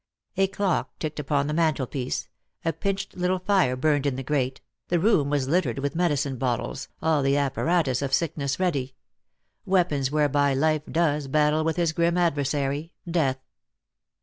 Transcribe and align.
A 0.35 0.47
clock 0.47 0.97
ticked 0.97 1.19
upon 1.19 1.45
the 1.45 1.53
mantel 1.53 1.85
piece, 1.85 2.27
a 2.65 2.73
pinched 2.73 3.15
little 3.15 3.37
fire 3.37 3.75
burned 3.75 4.07
in 4.07 4.15
the 4.15 4.23
grate, 4.23 4.59
the 4.87 4.99
room 4.99 5.29
was 5.29 5.47
littered 5.47 5.77
with 5.77 5.93
medicine 5.95 6.37
bottles, 6.37 6.87
all 7.03 7.21
the 7.21 7.37
apparatus 7.37 8.01
of 8.01 8.11
sickness 8.11 8.59
ready— 8.59 8.95
weapons 9.63 10.09
whereby 10.09 10.55
Life 10.55 10.85
does 10.91 11.27
battle 11.27 11.63
with 11.63 11.75
his 11.75 11.93
grim 11.93 12.17
adversary, 12.17 12.93
Death. 13.07 13.37